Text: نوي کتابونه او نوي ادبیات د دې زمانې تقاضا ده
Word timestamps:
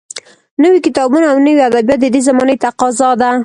نوي 0.61 0.79
کتابونه 0.87 1.25
او 1.31 1.37
نوي 1.45 1.61
ادبیات 1.69 1.99
د 2.01 2.05
دې 2.13 2.19
زمانې 2.27 2.55
تقاضا 2.65 3.09
ده 3.21 3.29